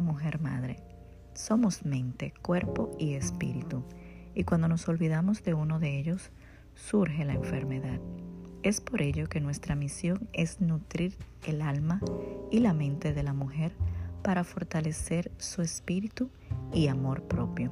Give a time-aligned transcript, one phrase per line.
[0.00, 0.82] mujer, madre.
[1.34, 3.84] Somos mente, cuerpo y espíritu,
[4.34, 6.30] y cuando nos olvidamos de uno de ellos,
[6.74, 8.00] surge la enfermedad.
[8.62, 12.00] Es por ello que nuestra misión es nutrir el alma
[12.50, 13.72] y la mente de la mujer
[14.22, 16.30] para fortalecer su espíritu
[16.72, 17.70] y amor propio.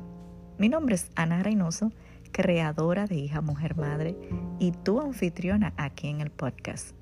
[0.58, 1.90] Mi nombre es Ana Reynoso,
[2.30, 4.16] creadora de Hija Mujer Madre
[4.60, 6.94] y tu anfitriona aquí en el podcast.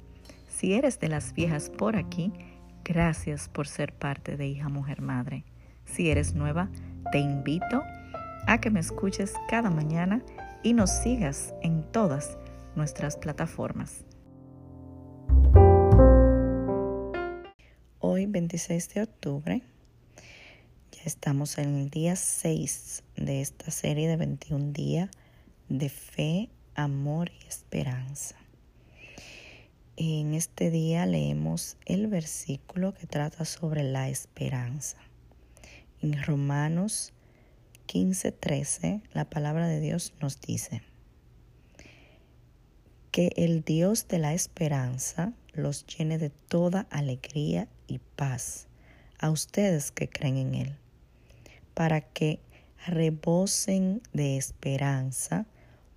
[0.48, 2.32] Si eres de las viejas por aquí,
[2.84, 5.44] gracias por ser parte de Hija Mujer Madre.
[5.84, 6.70] Si eres nueva,
[7.10, 7.82] te invito
[8.46, 10.22] a que me escuches cada mañana
[10.62, 12.38] y nos sigas en todas
[12.76, 14.04] nuestras plataformas.
[17.98, 19.62] Hoy, 26 de octubre,
[20.92, 25.10] ya estamos en el día 6 de esta serie de 21 días
[25.68, 28.41] de fe, amor y esperanza.
[29.98, 34.96] En este día leemos el versículo que trata sobre la esperanza.
[36.00, 37.12] En Romanos
[37.88, 40.80] 15:13 la palabra de Dios nos dice
[43.10, 48.68] que el Dios de la esperanza los llene de toda alegría y paz
[49.18, 50.76] a ustedes que creen en Él,
[51.74, 52.40] para que
[52.86, 55.44] rebosen de esperanza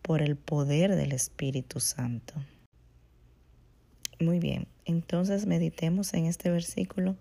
[0.02, 2.34] por el poder del Espíritu Santo.
[4.20, 7.18] Muy bien, entonces meditemos en este versículo.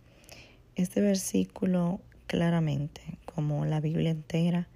[0.77, 4.69] Este versículo claramente, como la Biblia entera,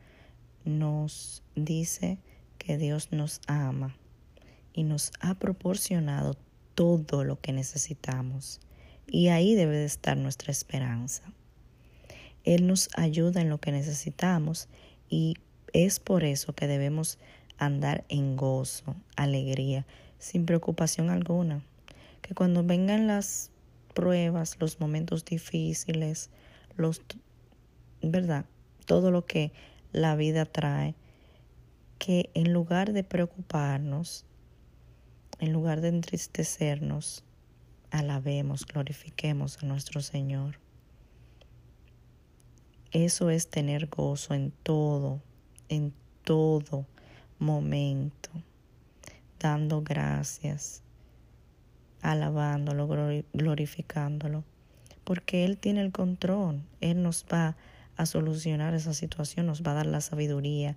[0.64, 2.19] nos dice
[2.58, 3.97] que Dios nos ama
[4.72, 6.36] y nos ha proporcionado
[6.75, 8.60] todo lo que necesitamos.
[9.06, 11.22] Y ahí debe de estar nuestra esperanza.
[12.44, 14.69] Él nos ayuda en lo que necesitamos
[15.08, 15.36] y
[15.72, 17.19] es por eso que debemos
[17.58, 19.86] andar en gozo, alegría,
[20.19, 21.62] sin preocupación alguna.
[22.28, 23.50] Que cuando vengan las
[23.94, 26.28] pruebas, los momentos difíciles,
[26.76, 27.00] los
[28.02, 28.44] ¿verdad?
[28.84, 29.50] Todo lo que
[29.92, 30.94] la vida trae,
[31.98, 34.26] que en lugar de preocuparnos,
[35.38, 37.25] en lugar de entristecernos,
[37.91, 40.58] alabemos, glorifiquemos a nuestro Señor.
[42.92, 45.22] Eso es tener gozo en todo,
[45.70, 46.84] en todo
[47.38, 48.28] momento,
[49.41, 50.82] dando gracias,
[52.03, 52.88] alabándolo,
[53.32, 54.44] glorificándolo,
[55.04, 57.56] porque Él tiene el control, Él nos va
[57.97, 60.76] a solucionar esa situación, nos va a dar la sabiduría,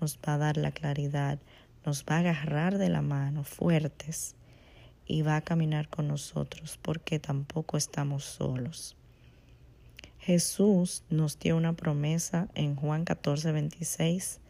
[0.00, 1.38] nos va a dar la claridad,
[1.84, 4.36] nos va a agarrar de la mano fuertes
[5.06, 8.96] y va a caminar con nosotros porque tampoco estamos solos.
[10.18, 14.40] Jesús nos dio una promesa en Juan 14, 26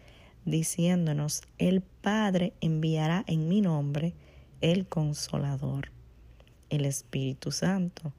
[0.45, 4.15] diciéndonos, el Padre enviará en mi nombre
[4.61, 5.91] el consolador,
[6.71, 8.13] el Espíritu Santo.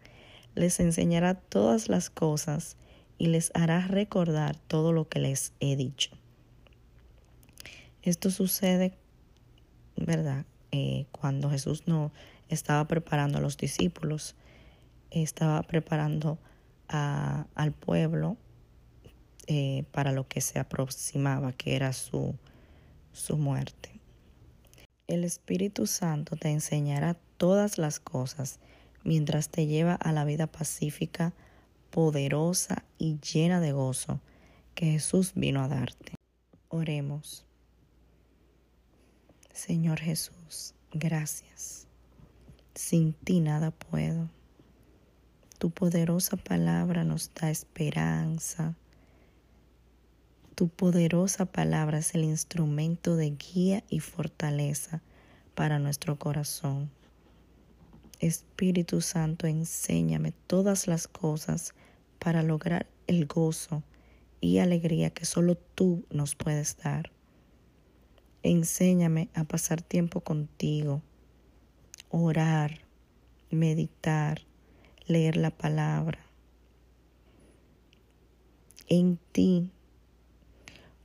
[0.55, 2.77] Les enseñará todas las cosas
[3.17, 6.11] y les hará recordar todo lo que les he dicho.
[8.03, 8.93] Esto sucede,
[9.95, 10.45] ¿verdad?
[10.71, 12.11] Eh, cuando Jesús no
[12.49, 14.35] estaba preparando a los discípulos,
[15.11, 16.37] estaba preparando
[16.87, 18.35] al pueblo
[19.47, 22.35] eh, para lo que se aproximaba, que era su,
[23.13, 24.01] su muerte.
[25.07, 28.59] El Espíritu Santo te enseñará todas las cosas
[29.03, 31.33] mientras te lleva a la vida pacífica,
[31.89, 34.21] poderosa y llena de gozo
[34.75, 36.13] que Jesús vino a darte.
[36.69, 37.47] Oremos.
[39.51, 41.87] Señor Jesús, gracias.
[42.75, 44.29] Sin ti nada puedo.
[45.57, 48.75] Tu poderosa palabra nos da esperanza,
[50.53, 55.01] tu poderosa palabra es el instrumento de guía y fortaleza
[55.55, 56.91] para nuestro corazón.
[58.21, 61.73] Espíritu Santo, enséñame todas las cosas
[62.19, 63.83] para lograr el gozo
[64.39, 67.11] y alegría que solo tú nos puedes dar.
[68.43, 71.01] Enséñame a pasar tiempo contigo,
[72.09, 72.81] orar,
[73.49, 74.41] meditar,
[75.07, 76.19] leer la palabra.
[78.87, 79.71] En ti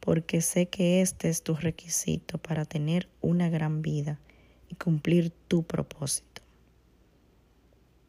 [0.06, 4.20] porque sé que este es tu requisito para tener una gran vida
[4.68, 6.25] y cumplir tu propósito.